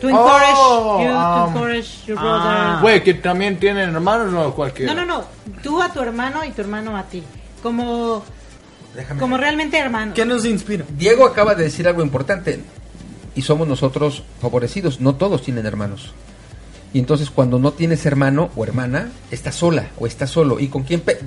[0.00, 2.40] To encourage Oh, you, to um, encourage your brother.
[2.44, 2.78] ah.
[2.82, 4.94] Güey, que también tienen hermanos o cualquiera.
[4.94, 5.24] No, no, no.
[5.62, 7.22] Tú a tu hermano y tu hermano a ti.
[7.62, 8.22] Como,
[9.18, 10.14] como realmente hermanos.
[10.14, 10.84] ¿Qué nos inspira?
[10.96, 12.60] Diego acaba de decir algo importante
[13.34, 16.12] y somos nosotros favorecidos, no todos tienen hermanos.
[16.94, 20.58] Y entonces cuando no tienes hermano o hermana, estás sola o estás solo.
[20.60, 21.00] ¿Y con quién?
[21.00, 21.18] pe-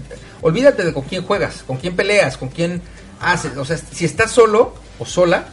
[0.41, 2.81] Olvídate de con quién juegas, con quién peleas, con quién
[3.21, 3.55] haces.
[3.57, 5.49] O sea, si estás solo o sola,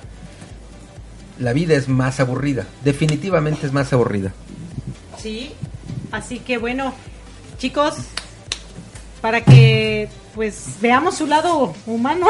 [1.39, 2.65] la vida es más aburrida.
[2.85, 4.33] Definitivamente es más aburrida.
[5.21, 5.53] Sí.
[6.13, 6.95] Así que bueno,
[7.59, 7.95] chicos,
[9.21, 12.27] para que pues veamos su lado humano.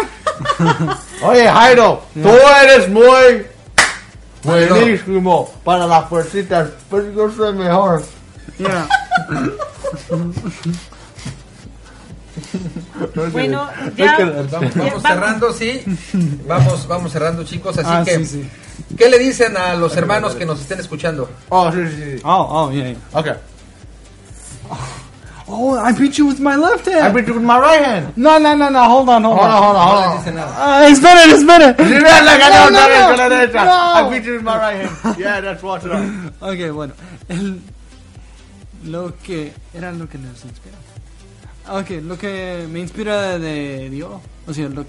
[1.23, 2.31] Oye, Jairo, tú
[2.63, 3.47] eres muy
[4.45, 8.03] buenísimo para las fuercitas, pero yo soy mejor.
[8.59, 8.87] Yeah.
[13.33, 15.03] bueno, ya, Vamos, ya vamos vamos.
[15.03, 15.83] cerrando, sí.
[16.47, 17.79] Vamos, vamos cerrando, chicos.
[17.79, 18.51] Así Ah, que, sí, sí.
[18.97, 21.29] ¿qué le dicen a los hermanos que nos estén escuchando?
[21.49, 22.23] Oh, sí, sí, sí.
[22.25, 22.99] Oh, oh, yeah, yeah.
[23.21, 23.33] Okay.
[25.47, 27.01] Oh, I beat you with my left hand.
[27.05, 28.17] I beat you with my right hand.
[28.17, 28.83] No, no, no, no.
[28.85, 30.17] Hold on, hold, Hold on, hold on, No hold on.
[30.25, 30.55] dice nada.
[30.57, 31.77] Ah, espera, espera.
[31.77, 33.59] Sí, mira, la ganó No, otra no, vez no.
[33.59, 33.67] con.
[33.67, 33.95] No.
[33.95, 35.19] I beat you with my right hand.
[35.19, 35.93] Yeah, that's what's up.
[36.41, 36.95] Ok, bueno.
[37.29, 37.61] El,
[38.85, 40.77] lo que era lo que nos inspira.
[41.69, 44.13] Ok, lo que me inspira de Dios.
[44.47, 44.85] O sea, lo,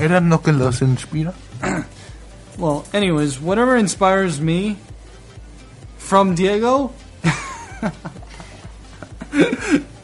[0.00, 1.32] ¿Era lo que los inspira?
[2.58, 4.76] well, anyways, whatever inspires me
[5.98, 6.92] from Diego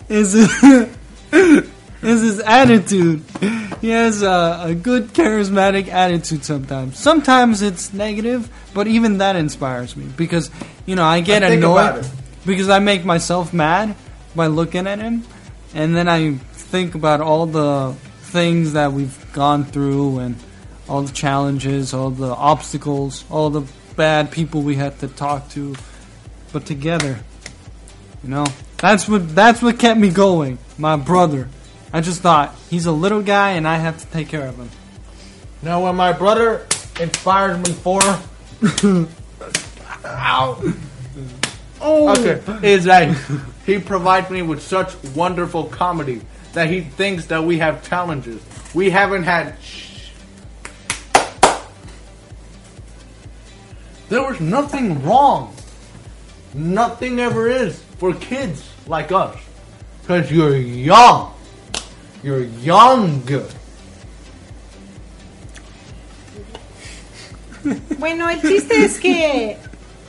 [0.08, 0.88] is is
[2.00, 3.22] his attitude.
[3.80, 6.98] He has a, a good charismatic attitude sometimes.
[6.98, 10.50] Sometimes it's negative, but even that inspires me because
[10.86, 12.10] you know I get about annoyed
[12.46, 13.94] because I make myself mad
[14.34, 15.24] by looking at him,
[15.74, 20.36] and then I think about all the things that we've gone through and
[20.88, 23.62] all the challenges, all the obstacles, all the
[23.96, 25.74] bad people we had to talk to,
[26.52, 27.18] but together.
[28.22, 28.46] You know,
[28.78, 30.58] that's what that's what kept me going.
[30.78, 31.48] My brother.
[31.92, 34.70] I just thought he's a little guy and I have to take care of him.
[35.62, 36.66] Now, when my brother
[37.00, 38.00] inspires me for.
[40.04, 40.72] Ow.
[41.80, 43.16] Oh, Okay, is that
[43.64, 46.20] he provides me with such wonderful comedy
[46.52, 48.42] that he thinks that we have challenges.
[48.74, 49.56] We haven't had.
[54.08, 55.54] There was nothing wrong.
[56.54, 59.36] Nothing ever is for kids like us.
[60.02, 61.30] Because you're young.
[62.22, 63.22] You're young.
[67.98, 69.56] Bueno, el chiste es que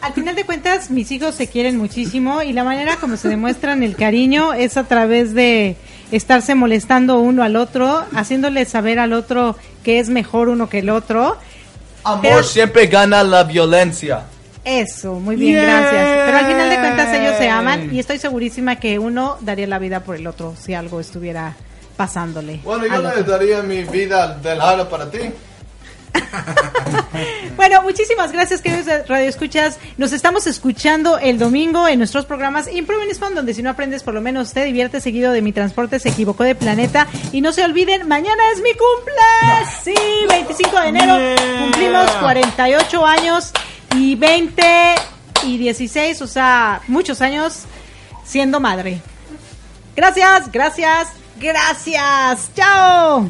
[0.01, 3.83] al final de cuentas mis hijos se quieren muchísimo y la manera como se demuestran
[3.83, 5.75] el cariño es a través de
[6.11, 10.89] estarse molestando uno al otro, haciéndole saber al otro que es mejor uno que el
[10.89, 11.37] otro.
[12.03, 14.25] Amor Pero- siempre gana la violencia.
[14.65, 16.25] Eso, muy bien, gracias.
[16.25, 19.79] Pero al final de cuentas ellos se aman y estoy segurísima que uno daría la
[19.79, 21.55] vida por el otro si algo estuviera
[21.95, 22.59] pasándole.
[22.63, 25.19] Bueno, yo le daría mi vida del jalo para ti.
[27.55, 29.79] Bueno, muchísimas gracias, queridos Radio Escuchas.
[29.97, 34.01] Nos estamos escuchando el domingo en nuestros programas Improving is Fun, donde si no aprendes,
[34.01, 37.07] por lo menos te diviertes seguido de mi transporte, se equivocó de planeta.
[37.33, 39.13] Y no se olviden, mañana es mi cumple.
[39.83, 39.93] Sí,
[40.29, 41.17] 25 de enero.
[41.59, 43.51] Cumplimos 48 años
[43.95, 44.63] y 20
[45.43, 47.63] y 16, o sea, muchos años
[48.23, 49.01] siendo madre.
[49.95, 51.09] Gracias, gracias,
[51.39, 52.51] gracias.
[52.55, 53.29] Chao.